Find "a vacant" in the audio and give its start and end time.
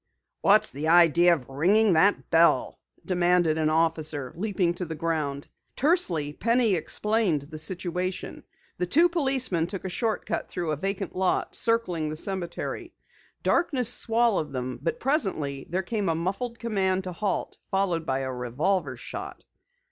10.71-11.15